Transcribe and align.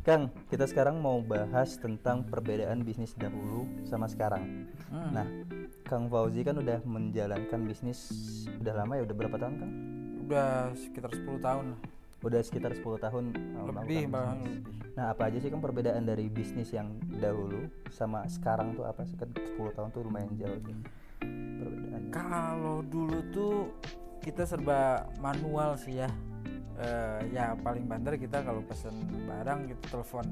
Kang, 0.00 0.32
kita 0.48 0.64
sekarang 0.64 0.96
mau 0.96 1.20
bahas 1.20 1.76
tentang 1.76 2.24
perbedaan 2.24 2.80
bisnis 2.80 3.12
dahulu 3.12 3.68
sama 3.84 4.08
sekarang. 4.08 4.64
Hmm. 4.88 5.12
Nah, 5.12 5.28
Kang 5.84 6.08
Fauzi 6.08 6.40
kan 6.40 6.56
udah 6.56 6.80
menjalankan 6.88 7.60
bisnis 7.68 8.08
udah 8.64 8.80
lama 8.80 8.96
ya, 8.96 9.04
udah 9.04 9.16
berapa 9.16 9.36
tahun 9.36 9.54
Kang? 9.60 9.72
udah 10.30 10.70
sekitar 10.78 11.10
10 11.10 11.42
tahun 11.42 11.64
lah. 11.74 11.80
Udah 12.20 12.40
sekitar 12.46 12.70
10 12.78 13.02
tahun 13.02 13.24
lebih 13.66 14.06
lebih 14.06 14.62
Nah, 14.94 15.10
apa 15.10 15.26
aja 15.26 15.42
sih 15.42 15.50
Kang 15.50 15.58
perbedaan 15.58 16.06
dari 16.06 16.30
bisnis 16.30 16.70
yang 16.70 16.96
dahulu 17.18 17.66
sama 17.90 18.24
sekarang 18.30 18.78
tuh 18.78 18.86
apa 18.86 19.02
sih? 19.04 19.18
Kan 19.18 19.34
10 19.34 19.74
tahun 19.74 19.88
tuh 19.90 20.06
lumayan 20.06 20.30
jauh 20.38 20.60
tuh. 20.62 20.76
Perbedaannya. 21.20 22.08
kalau 22.08 22.80
dulu 22.80 23.18
tuh 23.34 23.56
kita 24.24 24.48
serba 24.48 25.04
manual 25.20 25.76
sih 25.76 26.00
ya 26.00 26.08
Eh, 26.80 27.20
ya 27.36 27.52
paling 27.60 27.84
banter 27.84 28.16
kita 28.16 28.40
kalau 28.40 28.64
pesen 28.64 28.94
barang 29.28 29.68
gitu 29.68 30.00
telepon. 30.00 30.24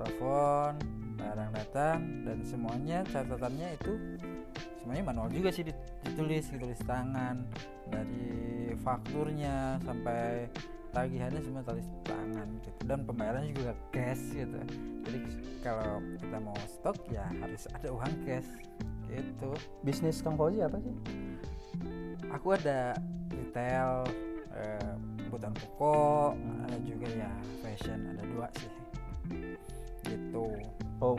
Telepon 0.00 0.72
barang 1.20 1.50
datang 1.54 2.00
dan 2.24 2.38
semuanya 2.42 3.04
catatannya 3.06 3.68
itu 3.76 3.92
semuanya 4.80 5.04
manual 5.12 5.28
juga 5.30 5.52
sih 5.54 5.62
dit- 5.62 5.84
ditulis 6.02 6.50
ditulis 6.50 6.80
tangan 6.82 7.46
dari 7.86 8.72
fakturnya 8.80 9.78
sampai 9.84 10.48
tagihannya 10.90 11.40
semua 11.44 11.62
tulis 11.62 11.86
tangan 12.02 12.48
gitu. 12.64 12.68
Dan 12.88 13.04
pembayaran 13.04 13.44
juga 13.52 13.76
cash 13.92 14.32
gitu. 14.32 14.58
Jadi 15.04 15.18
kalau 15.60 16.00
kita 16.16 16.38
mau 16.40 16.56
stok 16.64 16.96
ya 17.12 17.28
harus 17.38 17.68
ada 17.70 17.92
uang 17.92 18.14
cash 18.24 18.48
gitu. 19.12 19.52
Bisnis 19.84 20.24
Kang 20.24 20.40
Fauzi 20.40 20.64
apa 20.64 20.80
sih? 20.80 20.96
aku 22.32 22.56
ada 22.56 22.96
retail 23.28 24.08
eh, 24.56 24.94
kebutuhan 25.32 25.56
pokok 25.56 26.36
ada 26.68 26.76
juga 26.84 27.08
ya 27.08 27.32
fashion 27.64 28.04
ada 28.12 28.20
dua 28.28 28.52
sih. 28.60 28.72
Gitu. 30.04 30.44
Oh, 31.00 31.16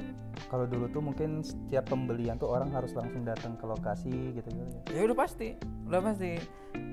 kalau 0.53 0.69
dulu 0.69 0.85
tuh 0.93 1.01
mungkin 1.01 1.41
setiap 1.41 1.89
pembelian 1.89 2.37
tuh 2.37 2.53
orang 2.53 2.69
harus 2.69 2.93
langsung 2.93 3.25
datang 3.25 3.57
ke 3.57 3.65
lokasi 3.65 4.37
gitu 4.37 4.45
gitu 4.53 4.69
ya. 4.69 4.81
ya 4.93 5.01
udah 5.09 5.17
pasti 5.17 5.57
udah 5.89 6.01
pasti. 6.05 6.37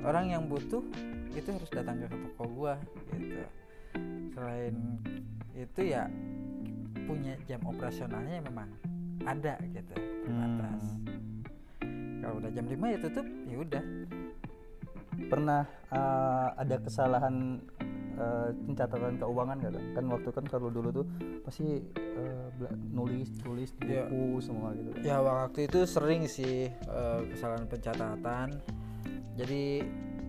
Orang 0.01 0.33
yang 0.33 0.49
butuh 0.49 0.81
itu 1.37 1.49
harus 1.53 1.69
datang 1.69 2.01
ke 2.01 2.09
toko 2.09 2.49
gua 2.49 2.81
gitu. 3.13 3.45
Selain 4.33 4.81
itu 5.53 5.81
ya 5.93 6.09
punya 7.05 7.37
jam 7.45 7.61
operasionalnya 7.69 8.41
memang 8.49 8.73
ada 9.29 9.61
gitu 9.77 9.93
terbatas. 10.25 10.83
Kalau 12.25 12.35
udah 12.41 12.49
jam 12.49 12.65
5 12.65 12.81
ya 12.97 12.99
tutup 13.05 13.27
ya 13.45 13.57
udah 13.61 13.85
pernah 15.31 15.63
uh, 15.89 16.51
ada 16.59 16.77
kesalahan 16.83 17.63
uh, 18.19 18.51
pencatatan 18.67 19.17
keuangan 19.17 19.57
gak 19.63 19.73
kan? 19.73 19.85
Kan 19.95 20.05
waktu 20.11 20.29
kan 20.35 20.45
kalau 20.45 20.69
dulu 20.69 20.89
tuh 20.91 21.07
pasti 21.41 21.79
uh, 22.19 22.51
nulis 22.91 23.31
tulis 23.39 23.71
Iya. 23.81 24.11
buku 24.11 24.43
semua 24.43 24.75
gitu. 24.75 24.91
kan. 24.93 25.03
Ya 25.07 25.17
waktu 25.23 25.71
itu 25.71 25.87
sering 25.87 26.27
sih 26.27 26.69
eh, 26.69 27.21
kesalahan 27.33 27.65
pencatatan. 27.65 28.49
Jadi 29.39 29.81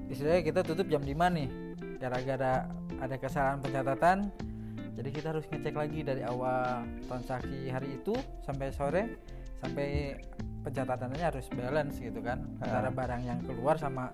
istilahnya 0.08 0.42
kita 0.46 0.62
tutup 0.64 0.88
jam 0.88 1.04
5 1.04 1.12
nih. 1.12 1.50
Gara-gara 2.00 2.70
ada 3.02 3.16
kesalahan 3.18 3.60
pencatatan. 3.60 4.18
Jadi 4.96 5.10
kita 5.12 5.34
harus 5.34 5.46
ngecek 5.50 5.76
lagi 5.76 6.00
dari 6.06 6.22
awal 6.22 6.86
transaksi 7.10 7.68
hari 7.68 7.98
itu 7.98 8.14
sampai 8.44 8.70
sore 8.72 9.04
sampai 9.58 10.18
pencatatannya 10.62 11.22
harus 11.22 11.46
balance 11.50 11.98
gitu 11.98 12.18
kan 12.20 12.42
antara 12.60 12.90
Ah. 12.90 12.94
barang 12.94 13.22
yang 13.24 13.40
keluar 13.46 13.78
sama 13.78 14.10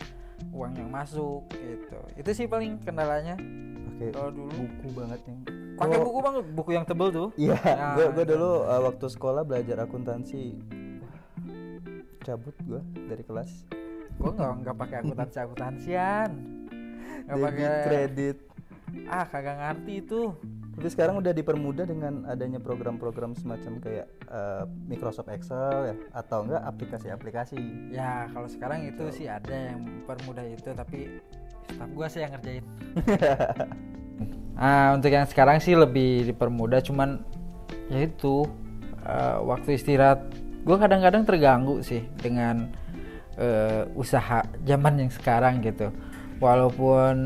uang 0.50 0.74
yang 0.74 0.90
masuk 0.90 1.46
gitu. 1.52 1.98
Itu 2.16 2.30
sih 2.34 2.46
paling 2.46 2.82
kendalanya 2.82 3.36
Pakai 3.38 4.14
kalau 4.14 4.30
dulu. 4.30 4.52
buku 4.54 4.88
banget 4.94 5.20
nih. 5.26 5.40
Pakai 5.78 5.98
buku 5.98 6.20
banget, 6.20 6.44
buku 6.54 6.70
yang 6.74 6.86
tebel 6.86 7.10
tuh. 7.10 7.30
Iya, 7.36 7.58
Ya, 7.98 8.08
gue 8.10 8.26
dulu 8.26 8.52
uh, 8.62 8.82
waktu 8.84 9.06
sekolah 9.08 9.42
belajar 9.42 9.78
akuntansi 9.80 10.58
cabut 12.22 12.56
gue 12.62 12.82
dari 13.08 13.24
kelas. 13.24 13.52
Gue 14.18 14.32
nggak 14.34 14.52
nggak 14.62 14.76
pakai 14.76 14.98
akuntansi 15.02 15.38
akuntansian. 15.40 16.30
Nggak 17.26 17.38
pakai 17.42 17.68
kredit. 17.86 18.38
ah 19.12 19.28
kagak 19.28 19.60
ngerti 19.60 19.94
itu 20.00 20.22
Tapi 20.78 20.94
sekarang 20.94 21.18
udah 21.18 21.34
dipermudah 21.34 21.90
dengan 21.90 22.22
adanya 22.30 22.62
program-program 22.62 23.34
semacam 23.34 23.82
kayak 23.82 24.06
uh, 24.30 24.70
Microsoft 24.86 25.26
Excel 25.34 25.90
ya 25.90 25.96
atau 26.14 26.46
enggak 26.46 26.62
aplikasi-aplikasi. 26.70 27.90
ya 27.90 28.30
kalau 28.30 28.46
sekarang 28.46 28.86
itu 28.86 29.10
sih 29.10 29.26
ada 29.26 29.74
yang 29.74 29.82
mempermudah 29.82 30.46
itu 30.46 30.70
tapi 30.78 31.18
staff 31.66 31.90
gua 31.98 32.06
sih 32.06 32.22
yang 32.22 32.32
ngerjain. 32.38 32.66
Ah 34.58 34.98
untuk 34.98 35.14
yang 35.14 35.30
sekarang 35.30 35.62
sih 35.62 35.78
lebih 35.78 36.34
dipermudah 36.34 36.82
cuman 36.82 37.22
ya 37.94 38.10
itu 38.10 38.42
eh, 39.06 39.38
waktu 39.46 39.78
istirahat. 39.78 40.26
Gua 40.66 40.82
kadang-kadang 40.82 41.30
terganggu 41.30 41.86
sih 41.86 42.10
dengan 42.18 42.74
eh, 43.38 43.86
usaha 43.94 44.42
zaman 44.66 45.06
yang 45.06 45.12
sekarang 45.14 45.62
gitu. 45.62 45.94
Walaupun 46.42 47.18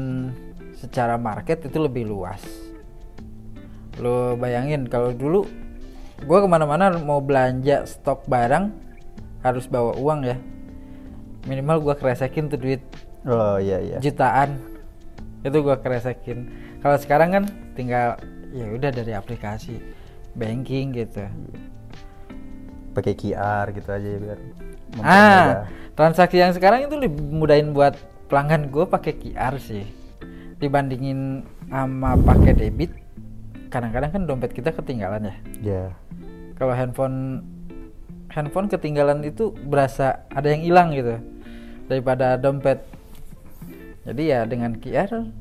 secara 0.75 1.16
market 1.16 1.63
itu 1.72 1.79
lebih 1.79 2.12
luas 2.12 2.60
lo 4.01 4.34
bayangin 4.35 4.89
kalau 4.89 5.13
dulu 5.13 5.45
gue 6.22 6.38
ke 6.41 6.47
mana-mana 6.50 6.89
mau 6.97 7.22
belanja 7.22 7.85
stok 7.85 8.25
barang 8.25 8.73
harus 9.45 9.66
bawa 9.69 9.97
uang 9.97 10.22
ya. 10.25 10.38
Minimal 11.50 11.81
gue 11.81 11.95
keresekin 11.97 12.50
tuh 12.50 12.57
duit. 12.62 12.81
Oh 13.25 13.57
iya 13.62 13.78
iya. 13.81 13.97
jutaan. 14.01 14.57
Itu 15.45 15.62
gue 15.62 15.78
keresekin. 15.81 16.50
Kalau 16.81 16.97
sekarang 16.97 17.29
kan 17.34 17.44
tinggal 17.78 18.17
ya 18.53 18.66
udah 18.69 18.89
dari 18.89 19.13
aplikasi 19.13 19.81
banking 20.33 20.94
gitu. 20.94 21.25
Pakai 22.94 23.13
QR 23.18 23.69
gitu 23.72 23.89
aja 23.89 24.03
ya 24.03 24.19
biar 24.19 24.39
ah 25.00 25.63
transaksi 25.95 26.35
yang 26.35 26.51
sekarang 26.51 26.83
itu 26.83 27.00
lebih 27.00 27.23
mudahin 27.31 27.72
buat 27.72 27.95
pelanggan 28.28 28.68
gue 28.68 28.85
pakai 28.85 29.13
QR 29.16 29.56
sih. 29.57 29.88
Dibandingin 30.62 31.41
sama 31.72 32.13
pakai 32.19 32.53
debit 32.53 32.91
kadang-kadang 33.71 34.11
kan 34.11 34.21
dompet 34.27 34.51
kita 34.51 34.75
ketinggalan 34.75 35.31
ya 35.31 35.35
ya 35.63 35.83
kalau 36.59 36.75
handphone 36.75 37.41
handphone 38.29 38.67
ketinggalan 38.67 39.23
itu 39.23 39.55
berasa 39.65 40.27
ada 40.29 40.51
yang 40.51 40.61
hilang 40.61 40.91
gitu 40.91 41.15
daripada 41.87 42.35
dompet 42.35 42.83
jadi 44.03 44.23
ya 44.27 44.39
dengan 44.43 44.75
QR 44.75 45.31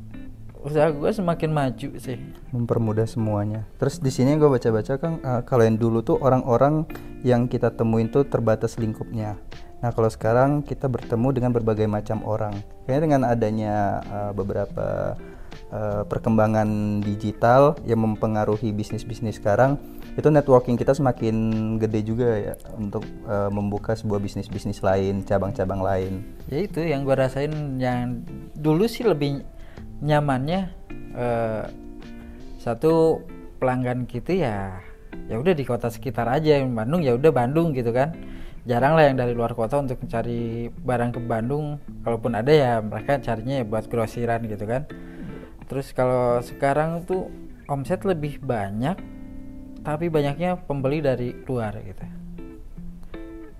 usaha 0.60 0.92
gue 0.92 1.10
semakin 1.10 1.50
maju 1.50 1.90
sih 1.96 2.20
mempermudah 2.52 3.08
semuanya. 3.08 3.64
Terus 3.80 3.96
di 3.96 4.12
sini 4.12 4.36
gue 4.36 4.44
baca-baca 4.44 5.00
kan 5.00 5.12
eh, 5.24 5.42
kalau 5.48 5.64
yang 5.64 5.80
dulu 5.80 6.04
tuh 6.04 6.20
orang-orang 6.20 6.84
yang 7.24 7.48
kita 7.48 7.72
temuin 7.72 8.12
tuh 8.12 8.28
terbatas 8.28 8.76
lingkupnya. 8.76 9.40
Nah 9.80 9.90
kalau 9.96 10.12
sekarang 10.12 10.60
kita 10.60 10.84
bertemu 10.92 11.32
dengan 11.32 11.50
berbagai 11.56 11.88
macam 11.88 12.20
orang. 12.28 12.60
Kayaknya 12.84 13.00
dengan 13.00 13.22
adanya 13.24 13.76
eh, 14.04 14.32
beberapa 14.36 15.16
eh, 15.72 16.02
perkembangan 16.06 17.00
digital 17.04 17.76
yang 17.86 18.02
mempengaruhi 18.02 18.72
bisnis-bisnis 18.74 19.38
sekarang, 19.38 19.76
itu 20.18 20.26
networking 20.26 20.74
kita 20.74 20.96
semakin 20.96 21.34
gede 21.78 22.00
juga 22.02 22.28
ya 22.36 22.54
untuk 22.74 23.06
eh, 23.06 23.50
membuka 23.52 23.94
sebuah 23.94 24.18
bisnis-bisnis 24.18 24.82
lain, 24.82 25.22
cabang-cabang 25.22 25.80
lain. 25.80 26.12
ya 26.50 26.58
itu 26.66 26.82
yang 26.82 27.06
gue 27.06 27.14
rasain 27.14 27.52
yang 27.78 28.26
dulu 28.58 28.90
sih 28.90 29.06
lebih 29.06 29.44
nyamannya 30.02 30.60
eh, 31.14 31.64
satu 32.60 33.24
pelanggan 33.60 34.08
kita 34.08 34.32
ya 34.36 34.56
ya 35.28 35.36
udah 35.38 35.54
di 35.54 35.64
kota 35.66 35.92
sekitar 35.92 36.26
aja 36.26 36.58
yang 36.58 36.72
Bandung 36.72 37.04
ya 37.04 37.14
udah 37.14 37.30
Bandung 37.30 37.70
gitu 37.76 37.92
kan 37.94 38.14
jarang 38.68 38.92
lah 38.92 39.08
yang 39.08 39.16
dari 39.16 39.32
luar 39.32 39.56
kota 39.56 39.80
untuk 39.80 40.00
mencari 40.04 40.68
barang 40.68 41.10
ke 41.16 41.20
Bandung 41.24 41.80
kalaupun 42.04 42.36
ada 42.36 42.52
ya 42.52 42.72
mereka 42.84 43.16
carinya 43.20 43.60
ya 43.60 43.64
buat 43.64 43.88
grosiran 43.88 44.44
gitu 44.44 44.64
kan 44.68 44.84
terus 45.70 45.94
kalau 45.94 46.42
sekarang 46.42 47.06
tuh 47.06 47.30
omset 47.70 48.02
lebih 48.02 48.42
banyak 48.42 48.98
tapi 49.86 50.12
banyaknya 50.12 50.58
pembeli 50.58 51.00
dari 51.00 51.32
luar 51.46 51.78
gitu. 51.80 52.04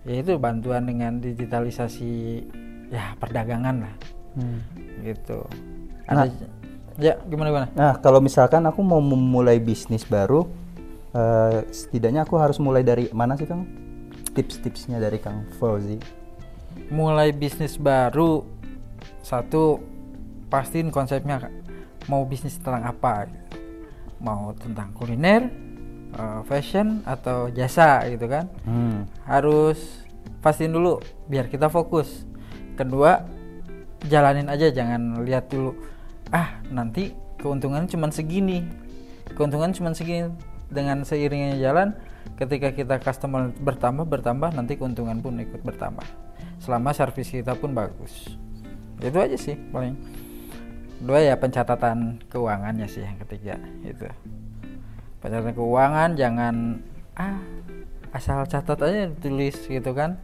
Ya 0.05 0.15
itu 0.21 0.35
bantuan 0.37 0.91
dengan 0.91 1.23
digitalisasi 1.23 2.43
ya 2.91 3.15
perdagangan 3.17 3.87
lah. 3.87 3.95
Gitu. 5.01 5.39
Ada 6.11 6.29
ya 7.01 7.17
gimana 7.25 7.49
gimana? 7.49 7.69
Nah, 7.73 7.95
kalau 8.03 8.21
misalkan 8.21 8.67
aku 8.69 8.85
mau 8.85 9.01
memulai 9.01 9.57
bisnis 9.63 10.05
baru, 10.05 10.45
eh, 11.15 11.65
setidaknya 11.73 12.29
aku 12.29 12.37
harus 12.37 12.61
mulai 12.61 12.85
dari 12.85 13.09
mana 13.15 13.39
sih, 13.39 13.49
Kang? 13.49 13.65
Tips-tipsnya 14.37 15.01
dari 15.01 15.17
Kang 15.23 15.49
Fauzi. 15.57 16.21
mulai 16.91 17.31
bisnis 17.31 17.79
baru 17.79 18.43
satu 19.23 19.79
pastiin 20.51 20.91
konsepnya 20.91 21.39
mau 22.07 22.25
bisnis 22.25 22.57
tentang 22.57 22.87
apa? 22.87 23.29
Gitu. 23.29 23.59
mau 24.21 24.53
tentang 24.53 24.93
kuliner 24.93 25.49
eh, 26.13 26.41
fashion 26.45 27.01
atau 27.09 27.49
jasa 27.49 28.05
gitu 28.13 28.29
kan? 28.29 28.53
Hmm. 28.69 29.09
harus 29.25 30.05
pastiin 30.45 30.73
dulu 30.73 31.01
biar 31.29 31.49
kita 31.49 31.69
fokus. 31.73 32.29
Kedua 32.77 33.25
jalanin 34.09 34.49
aja 34.49 34.73
jangan 34.73 35.21
lihat 35.25 35.53
dulu 35.53 35.77
ah 36.33 36.61
nanti 36.69 37.13
keuntungannya 37.41 37.89
cuma 37.89 38.09
segini. 38.13 38.65
Keuntungan 39.37 39.73
cuma 39.73 39.93
segini 39.97 40.29
dengan 40.71 41.03
seiringnya 41.03 41.59
jalan 41.61 41.97
ketika 42.37 42.73
kita 42.73 43.01
customer 43.01 43.51
bertambah 43.57 44.05
bertambah 44.05 44.53
nanti 44.53 44.77
keuntungan 44.77 45.21
pun 45.21 45.41
ikut 45.41 45.61
bertambah. 45.65 46.05
Selama 46.61 46.93
servis 46.93 47.33
kita 47.33 47.57
pun 47.57 47.73
bagus. 47.73 48.37
Itu 49.01 49.17
aja 49.17 49.37
sih 49.37 49.57
paling 49.73 49.97
dua 51.01 51.25
ya 51.25 51.35
pencatatan 51.41 52.21
keuangannya 52.29 52.85
sih 52.85 53.01
yang 53.01 53.17
ketiga 53.25 53.57
itu. 53.83 54.05
Pencatatan 55.25 55.57
keuangan 55.57 56.17
jangan 56.17 56.55
ah 57.17 57.41
asal 58.13 58.45
catat 58.45 58.79
aja 58.85 59.09
tulis 59.21 59.57
gitu 59.65 59.91
kan. 59.97 60.21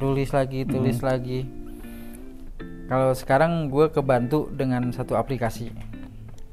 Tulis 0.00 0.30
lagi 0.32 0.64
tulis 0.64 1.02
lagi. 1.04 1.44
Kalau 2.90 3.14
sekarang 3.14 3.70
gue 3.70 3.90
kebantu 3.90 4.50
dengan 4.50 4.90
satu 4.90 5.14
aplikasi. 5.14 5.70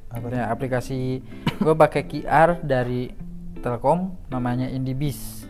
Apa 0.08 0.30
ya 0.30 0.48
aplikasi 0.50 1.20
gue 1.58 1.74
pakai 1.74 2.02
QR 2.06 2.62
dari 2.62 3.10
Telkom 3.58 4.14
namanya 4.30 4.70
Indibis. 4.70 5.46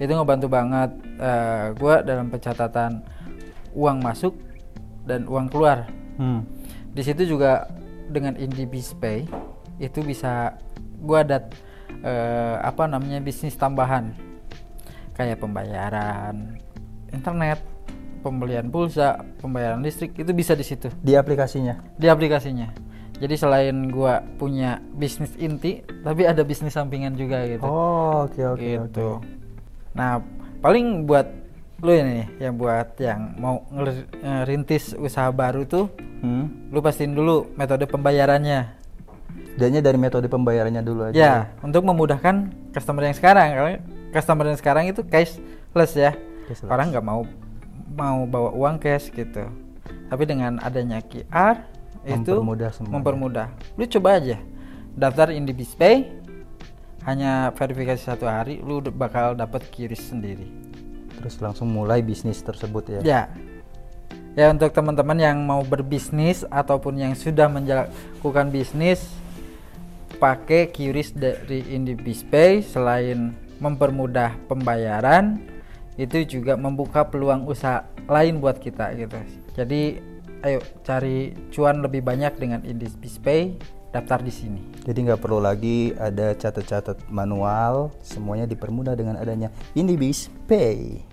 Itu 0.00 0.10
ngebantu 0.16 0.50
banget 0.50 0.90
gue 1.78 1.94
dalam 2.02 2.26
pencatatan 2.32 3.04
uang 3.70 3.98
masuk 4.02 4.34
dan 5.06 5.30
uang 5.30 5.46
keluar. 5.46 5.86
Hmm. 6.18 6.42
Di 6.90 7.02
situ 7.06 7.22
juga 7.36 7.70
dengan 8.10 8.34
Indibis 8.34 8.92
Pay 8.98 9.26
itu 9.78 10.02
bisa 10.02 10.58
gua 11.00 11.22
ada 11.22 11.46
eh, 12.02 12.56
apa 12.60 12.90
namanya 12.90 13.22
bisnis 13.22 13.54
tambahan. 13.54 14.12
Kayak 15.14 15.42
pembayaran 15.44 16.56
internet 17.12 17.60
pembelian 18.20 18.68
pulsa 18.68 19.20
pembayaran 19.40 19.80
listrik 19.80 20.16
itu 20.18 20.30
bisa 20.34 20.52
di 20.52 20.64
situ. 20.64 20.92
Di 21.00 21.16
aplikasinya. 21.16 21.80
di 21.96 22.06
aplikasinya. 22.08 22.68
Jadi 23.20 23.34
selain 23.36 23.92
gua 23.92 24.24
punya 24.40 24.80
bisnis 24.96 25.36
inti 25.36 25.84
tapi 26.04 26.24
ada 26.24 26.40
bisnis 26.40 26.72
sampingan 26.72 27.16
juga 27.16 27.44
gitu. 27.44 27.64
Oh, 27.64 28.24
oke 28.24 28.40
oke 28.56 28.64
gitu. 28.64 29.20
Oke. 29.20 29.28
nah 29.90 30.22
paling 30.62 31.02
buat 31.04 31.26
lu 31.80 31.90
ini 31.90 32.28
yang 32.36 32.54
buat 32.54 32.92
yang 32.96 33.34
mau 33.36 33.64
ngerintis 33.70 34.94
usaha 34.94 35.28
baru 35.30 35.64
tuh 35.64 35.88
Hmm. 36.20 36.68
lu 36.68 36.78
pastiin 36.78 37.10
dulu 37.10 37.48
metode 37.54 37.84
pembayarannya 37.84 38.76
Dannya 39.50 39.80
dari 39.80 39.96
metode 39.96 40.24
pembayarannya 40.26 40.80
dulu 40.80 41.08
aja. 41.08 41.16
ya 41.16 41.34
untuk 41.60 41.80
memudahkan 41.80 42.44
customer 42.70 43.02
yang 43.02 43.16
sekarang 43.16 43.48
karena 43.50 43.72
customer 44.10 44.44
yang 44.44 44.54
sekarang 44.54 44.84
itu 44.86 45.00
cashless 45.02 45.92
ya 45.94 46.12
Cashless. 46.44 46.68
orang 46.68 46.92
nggak 46.92 47.00
mau 47.02 47.24
mau 47.90 48.24
bawa 48.24 48.52
uang 48.52 48.76
cash 48.78 49.08
gitu 49.08 49.48
tapi 50.06 50.22
dengan 50.24 50.60
adanya 50.60 51.00
QR 51.00 51.64
itu 52.02 52.36
Mempermudah 52.36 52.68
semuanya. 52.70 52.92
mempermudah 52.94 53.46
lu 53.74 53.84
coba 53.88 54.10
aja 54.14 54.36
daftar 54.92 55.32
Indibispay 55.32 56.04
hanya 57.02 57.48
verifikasi 57.50 57.96
satu 57.98 58.24
hari 58.24 58.60
lu 58.60 58.84
bakal 58.84 59.32
dapat 59.32 59.64
kiris 59.66 60.04
sendiri 60.06 60.44
Terus 61.20 61.36
langsung 61.38 61.68
mulai 61.68 62.00
bisnis 62.00 62.40
tersebut 62.40 62.98
ya. 62.98 63.00
Ya. 63.04 63.22
Ya 64.38 64.46
untuk 64.48 64.70
teman-teman 64.72 65.18
yang 65.18 65.42
mau 65.42 65.60
berbisnis 65.66 66.46
ataupun 66.48 66.96
yang 66.96 67.12
sudah 67.18 67.50
melakukan 67.50 68.48
bisnis 68.48 69.04
pakai 70.22 70.70
QRIS 70.70 71.16
dari 71.16 71.66
Indibispay 71.72 72.62
selain 72.62 73.34
mempermudah 73.58 74.36
pembayaran 74.46 75.42
itu 76.00 76.40
juga 76.40 76.56
membuka 76.56 77.04
peluang 77.04 77.44
usaha 77.44 77.84
lain 78.08 78.40
buat 78.40 78.56
kita 78.62 78.96
gitu. 78.96 79.18
Jadi 79.58 80.00
ayo 80.46 80.60
cari 80.86 81.36
cuan 81.52 81.84
lebih 81.84 82.00
banyak 82.00 82.32
dengan 82.40 82.64
Indibispay 82.64 83.58
daftar 83.90 84.22
di 84.22 84.32
sini. 84.32 84.60
Jadi 84.86 85.10
nggak 85.10 85.20
perlu 85.20 85.42
lagi 85.42 85.90
ada 85.98 86.32
catat-catat 86.38 87.10
manual, 87.10 87.90
semuanya 88.00 88.46
dipermudah 88.46 88.94
dengan 88.94 89.18
adanya 89.18 89.50
Indibis 89.74 90.30
Pay. 90.46 91.09